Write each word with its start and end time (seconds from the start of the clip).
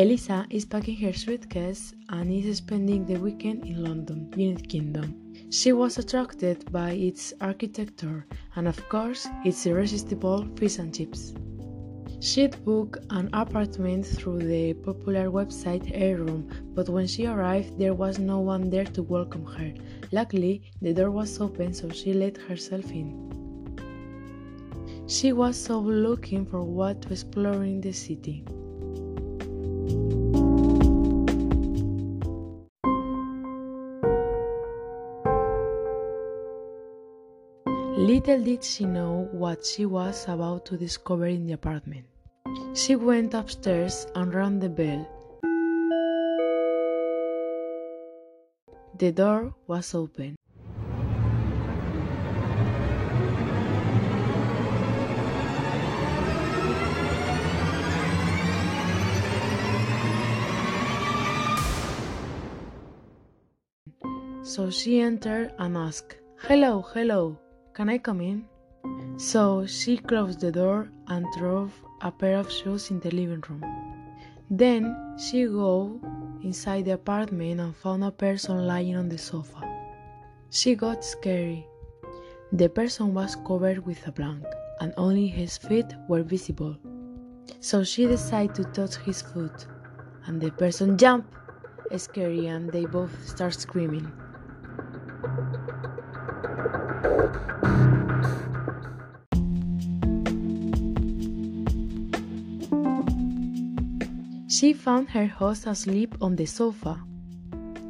Elisa 0.00 0.46
is 0.48 0.64
packing 0.64 0.96
her 0.98 1.12
suitcase 1.12 1.92
and 2.10 2.30
is 2.32 2.58
spending 2.58 3.04
the 3.04 3.16
weekend 3.16 3.64
in 3.64 3.82
London, 3.82 4.32
United 4.36 4.68
Kingdom. 4.68 5.12
She 5.50 5.72
was 5.72 5.98
attracted 5.98 6.70
by 6.70 6.92
its 6.92 7.34
architecture 7.40 8.24
and, 8.54 8.68
of 8.68 8.88
course, 8.90 9.26
its 9.44 9.66
irresistible 9.66 10.46
fish 10.54 10.78
and 10.78 10.94
chips. 10.94 11.34
She'd 12.20 12.64
booked 12.64 13.04
an 13.10 13.28
apartment 13.32 14.06
through 14.06 14.38
the 14.38 14.74
popular 14.74 15.32
website 15.32 15.90
Airroom, 15.92 16.48
but 16.76 16.88
when 16.88 17.08
she 17.08 17.26
arrived, 17.26 17.76
there 17.76 17.94
was 17.94 18.20
no 18.20 18.38
one 18.38 18.70
there 18.70 18.84
to 18.84 19.02
welcome 19.02 19.46
her. 19.46 19.74
Luckily, 20.12 20.62
the 20.80 20.94
door 20.94 21.10
was 21.10 21.40
open, 21.40 21.74
so 21.74 21.88
she 21.88 22.12
let 22.12 22.36
herself 22.36 22.88
in. 22.92 23.18
She 25.08 25.32
was 25.32 25.56
so 25.56 25.80
looking 25.80 26.46
for 26.46 26.62
what 26.62 27.02
to 27.02 27.12
explore 27.12 27.64
in 27.64 27.80
the 27.80 27.92
city. 27.92 28.44
Little 37.98 38.40
did 38.44 38.62
she 38.62 38.84
know 38.84 39.28
what 39.32 39.66
she 39.66 39.84
was 39.84 40.28
about 40.28 40.64
to 40.66 40.76
discover 40.76 41.26
in 41.26 41.46
the 41.46 41.54
apartment. 41.54 42.06
She 42.72 42.94
went 42.94 43.34
upstairs 43.34 44.06
and 44.14 44.32
rang 44.32 44.60
the 44.60 44.68
bell. 44.68 45.02
The 48.96 49.10
door 49.10 49.52
was 49.66 49.96
open. 49.96 50.36
So 64.44 64.70
she 64.70 65.00
entered 65.00 65.52
and 65.58 65.76
asked, 65.76 66.14
Hello, 66.46 66.82
hello, 66.94 67.40
can 67.78 67.88
I 67.88 67.98
come 67.98 68.20
in? 68.20 68.44
So 69.18 69.64
she 69.64 69.98
closed 69.98 70.40
the 70.40 70.50
door 70.50 70.90
and 71.06 71.24
threw 71.32 71.70
a 72.00 72.10
pair 72.10 72.36
of 72.36 72.50
shoes 72.50 72.90
in 72.90 72.98
the 72.98 73.12
living 73.12 73.44
room. 73.48 73.62
Then 74.50 74.96
she 75.16 75.44
go 75.44 76.00
inside 76.42 76.86
the 76.86 76.94
apartment 76.94 77.60
and 77.60 77.76
found 77.76 78.02
a 78.02 78.10
person 78.10 78.66
lying 78.66 78.96
on 78.96 79.08
the 79.08 79.16
sofa. 79.16 79.62
She 80.50 80.74
got 80.74 81.04
scary. 81.04 81.68
The 82.52 82.68
person 82.68 83.14
was 83.14 83.36
covered 83.46 83.86
with 83.86 84.04
a 84.08 84.10
blanket 84.10 84.52
and 84.80 84.92
only 84.96 85.28
his 85.28 85.56
feet 85.56 85.86
were 86.08 86.24
visible. 86.24 86.76
So 87.60 87.84
she 87.84 88.08
decided 88.08 88.56
to 88.56 88.64
touch 88.64 88.96
his 88.96 89.22
foot 89.22 89.68
and 90.26 90.40
the 90.40 90.50
person 90.50 90.98
jumped 90.98 91.32
scary 91.96 92.46
and 92.48 92.72
they 92.72 92.86
both 92.86 93.12
start 93.24 93.54
screaming. 93.54 94.10
She 104.58 104.72
found 104.72 105.08
her 105.10 105.26
host 105.26 105.68
asleep 105.68 106.16
on 106.20 106.34
the 106.34 106.44
sofa. 106.44 107.00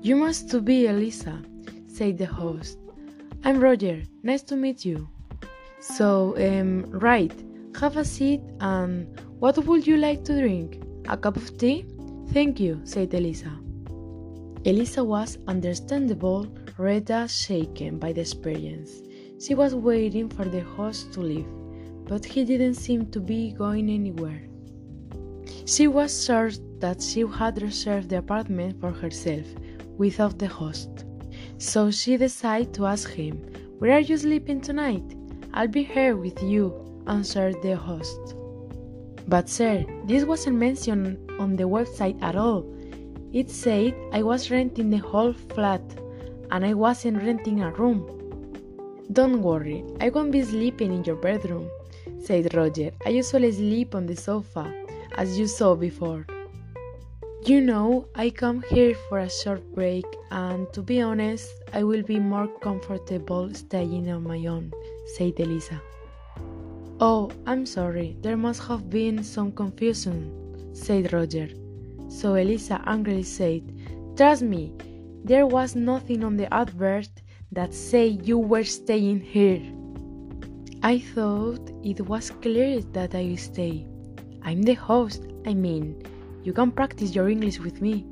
You 0.00 0.14
must 0.14 0.64
be 0.64 0.86
Elisa, 0.86 1.42
said 1.88 2.18
the 2.18 2.26
host. 2.26 2.78
I'm 3.42 3.58
Roger. 3.58 4.04
Nice 4.22 4.44
to 4.44 4.54
meet 4.54 4.84
you. 4.84 5.08
So, 5.80 6.36
um, 6.38 6.84
right. 6.88 7.34
Have 7.80 7.96
a 7.96 8.04
seat 8.04 8.42
and 8.60 9.08
what 9.40 9.58
would 9.66 9.88
you 9.88 9.96
like 9.96 10.22
to 10.26 10.38
drink? 10.38 10.80
A 11.08 11.16
cup 11.16 11.36
of 11.36 11.58
tea? 11.58 11.84
Thank 12.32 12.60
you, 12.60 12.80
said 12.84 13.12
Elisa. 13.12 13.50
Elisa 14.64 15.02
was 15.02 15.38
understandable, 15.48 16.46
rather 16.78 17.26
shaken 17.26 17.98
by 17.98 18.12
the 18.12 18.20
experience. 18.20 19.02
She 19.44 19.56
was 19.56 19.74
waiting 19.74 20.28
for 20.28 20.44
the 20.44 20.60
host 20.60 21.12
to 21.14 21.22
leave, 21.22 21.52
but 22.04 22.24
he 22.24 22.44
didn't 22.44 22.74
seem 22.74 23.10
to 23.10 23.18
be 23.18 23.50
going 23.50 23.90
anywhere. 23.90 24.44
She 25.64 25.86
was 25.86 26.24
sure 26.24 26.50
that 26.80 27.00
she 27.00 27.20
had 27.20 27.62
reserved 27.62 28.08
the 28.08 28.18
apartment 28.18 28.80
for 28.80 28.90
herself 28.90 29.46
without 29.96 30.38
the 30.38 30.48
host. 30.48 31.04
So 31.58 31.90
she 31.90 32.16
decided 32.16 32.74
to 32.74 32.86
ask 32.86 33.08
him, 33.10 33.36
Where 33.78 33.92
are 33.92 34.00
you 34.00 34.16
sleeping 34.16 34.60
tonight? 34.60 35.04
I'll 35.54 35.68
be 35.68 35.84
here 35.84 36.16
with 36.16 36.42
you, 36.42 36.74
answered 37.06 37.62
the 37.62 37.76
host. 37.76 38.34
But, 39.28 39.48
sir, 39.48 39.84
this 40.04 40.24
wasn't 40.24 40.56
mentioned 40.56 41.30
on 41.38 41.54
the 41.54 41.68
website 41.68 42.20
at 42.22 42.34
all. 42.34 42.66
It 43.32 43.48
said 43.48 43.94
I 44.12 44.22
was 44.24 44.50
renting 44.50 44.90
the 44.90 44.98
whole 44.98 45.32
flat 45.32 45.82
and 46.50 46.66
I 46.66 46.74
wasn't 46.74 47.22
renting 47.22 47.62
a 47.62 47.70
room. 47.70 48.02
Don't 49.12 49.42
worry, 49.42 49.84
I 50.00 50.08
won't 50.08 50.32
be 50.32 50.42
sleeping 50.42 50.92
in 50.92 51.04
your 51.04 51.16
bedroom, 51.16 51.70
said 52.20 52.52
Roger. 52.54 52.90
I 53.06 53.10
usually 53.10 53.52
sleep 53.52 53.94
on 53.94 54.06
the 54.06 54.16
sofa 54.16 54.81
as 55.16 55.38
you 55.38 55.46
saw 55.46 55.74
before. 55.74 56.26
You 57.44 57.60
know, 57.60 58.06
I 58.14 58.30
come 58.30 58.62
here 58.70 58.94
for 59.08 59.18
a 59.18 59.28
short 59.28 59.62
break, 59.74 60.04
and 60.30 60.72
to 60.72 60.80
be 60.80 61.00
honest, 61.00 61.50
I 61.72 61.82
will 61.82 62.02
be 62.02 62.20
more 62.20 62.46
comfortable 62.60 63.52
staying 63.52 64.08
on 64.10 64.22
my 64.22 64.46
own, 64.46 64.72
said 65.16 65.40
Elisa. 65.40 65.80
Oh, 67.00 67.32
I'm 67.46 67.66
sorry, 67.66 68.16
there 68.20 68.36
must 68.36 68.62
have 68.68 68.88
been 68.88 69.24
some 69.24 69.50
confusion, 69.50 70.30
said 70.72 71.12
Roger. 71.12 71.48
So 72.08 72.36
Elisa 72.36 72.80
angrily 72.86 73.24
said, 73.24 73.62
Trust 74.16 74.42
me, 74.42 74.72
there 75.24 75.46
was 75.46 75.74
nothing 75.74 76.22
on 76.22 76.36
the 76.36 76.52
advert 76.54 77.08
that 77.50 77.74
said 77.74 78.28
you 78.28 78.38
were 78.38 78.62
staying 78.62 79.20
here. 79.20 79.62
I 80.84 80.98
thought 80.98 81.70
it 81.82 82.00
was 82.02 82.30
clear 82.30 82.80
that 82.92 83.14
I 83.14 83.34
stay. 83.34 83.86
I'm 84.44 84.62
the 84.62 84.74
host. 84.74 85.26
I 85.46 85.54
mean, 85.54 86.02
you 86.42 86.52
can 86.52 86.70
practice 86.72 87.14
your 87.14 87.28
English 87.28 87.58
with 87.60 87.80
me. 87.80 88.06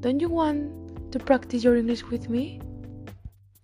Don't 0.00 0.20
you 0.20 0.28
want 0.28 1.12
to 1.12 1.18
practice 1.18 1.64
your 1.64 1.76
English 1.76 2.04
with 2.04 2.28
me? 2.28 2.60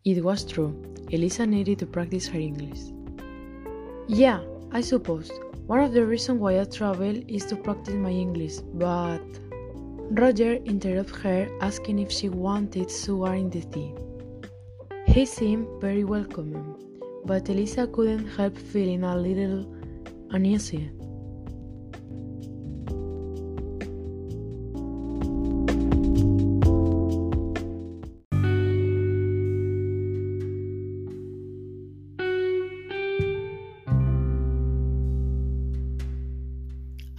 It 0.04 0.24
was 0.24 0.44
true. 0.44 0.74
Elisa 1.12 1.46
needed 1.46 1.78
to 1.78 1.86
practice 1.86 2.26
her 2.28 2.38
English. 2.38 2.80
Yeah, 4.08 4.40
I 4.72 4.80
suppose. 4.80 5.30
One 5.66 5.80
of 5.80 5.92
the 5.92 6.04
reasons 6.04 6.40
why 6.40 6.60
I 6.60 6.64
travel 6.64 7.22
is 7.28 7.44
to 7.46 7.56
practice 7.56 7.94
my 7.94 8.10
English, 8.10 8.58
but. 8.74 9.22
Roger 10.10 10.54
interrupted 10.54 11.16
her, 11.16 11.48
asking 11.60 11.98
if 11.98 12.10
she 12.10 12.30
wanted 12.30 12.90
sugar 12.90 13.34
in 13.34 13.50
the 13.50 13.60
tea. 13.60 13.94
He 15.06 15.26
seemed 15.26 15.66
very 15.80 16.04
welcoming, 16.04 16.74
but 17.26 17.48
Elisa 17.48 17.86
couldn't 17.86 18.26
help 18.28 18.56
feeling 18.56 19.04
a 19.04 19.16
little 19.16 19.66
uneasy. 20.30 20.90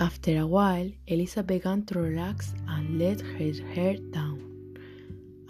After 0.02 0.40
a 0.40 0.48
while, 0.48 0.90
Elisa 1.10 1.44
began 1.44 1.84
to 1.88 2.00
relax 2.00 2.54
and 2.70 2.98
let 2.98 3.20
her 3.20 3.52
hair 3.74 3.98
down. 4.12 4.40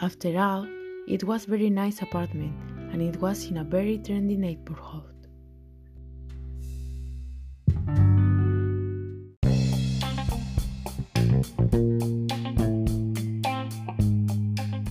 After 0.02 0.36
all, 0.40 0.68
it 1.08 1.24
was 1.24 1.46
a 1.46 1.52
very 1.52 1.70
nice 1.70 2.02
apartment 2.02 2.56
and 2.92 3.00
it 3.00 3.22
was 3.22 3.46
in 3.46 3.58
a 3.58 3.64
very 3.64 4.00
trendy 4.00 4.36
neighborhood. 4.36 5.04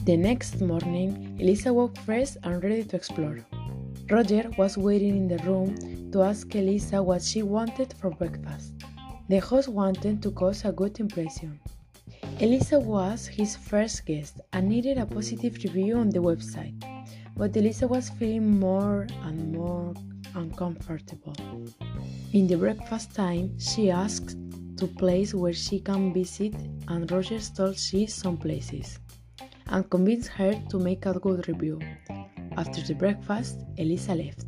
The 0.05 0.17
next 0.17 0.61
morning, 0.61 1.37
Elisa 1.41 1.75
woke 1.75 1.99
fresh 1.99 2.37
and 2.45 2.63
ready 2.63 2.85
to 2.85 2.95
explore. 2.95 3.45
Roger 4.09 4.49
was 4.57 4.79
waiting 4.79 5.17
in 5.17 5.27
the 5.27 5.39
room 5.39 6.11
to 6.13 6.23
ask 6.23 6.55
Elisa 6.55 7.03
what 7.03 7.23
she 7.23 7.43
wanted 7.43 7.93
for 7.95 8.11
breakfast. 8.11 8.75
The 9.29 9.41
host 9.41 9.69
wanted 9.69 10.23
to 10.23 10.31
cause 10.31 10.65
a 10.65 10.73
good 10.73 10.99
impression. 11.01 11.61
Elisa 12.41 12.81
was 12.81 13.27
his 13.27 13.57
first 13.57 14.07
guest 14.07 14.41
and 14.55 14.67
needed 14.67 14.97
a 14.97 15.05
positive 15.05 15.55
review 15.65 15.99
on 15.99 16.09
the 16.09 16.19
website, 16.19 16.83
but 17.37 17.55
Elisa 17.55 17.87
was 17.87 18.09
feeling 18.09 18.59
more 18.59 19.07
and 19.25 19.53
more 19.53 19.93
uncomfortable. 20.35 21.35
In 22.33 22.47
the 22.47 22.57
breakfast 22.57 23.15
time, 23.15 23.59
she 23.59 23.91
asked 23.91 24.39
to 24.79 24.87
place 24.87 25.35
where 25.35 25.53
she 25.53 25.81
can 25.81 26.15
visit, 26.15 26.55
and 26.89 27.11
Roger 27.13 27.39
told 27.55 27.77
she 27.77 28.07
some 28.07 28.39
places 28.39 28.99
and 29.67 29.91
convinced 29.91 30.29
her 30.29 30.55
to 30.71 30.79
make 30.79 31.05
a 31.05 31.13
good 31.19 31.47
review. 31.49 31.79
After 32.57 32.81
the 32.81 32.95
breakfast, 32.95 33.59
Elisa 33.77 34.15
left. 34.15 34.47